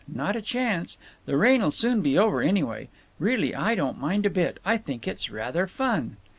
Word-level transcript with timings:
Not 0.11 0.35
a 0.35 0.41
chance. 0.41 0.97
The 1.27 1.37
rain'll 1.37 1.69
soon 1.69 2.01
be 2.01 2.17
over, 2.17 2.41
anyway. 2.41 2.89
Really, 3.19 3.53
I 3.53 3.75
don't 3.75 3.99
mind 4.01 4.25
a 4.25 4.31
bit. 4.31 4.57
I 4.65 4.77
think 4.77 5.07
it's 5.07 5.29
rather 5.29 5.67
fun." 5.67 6.17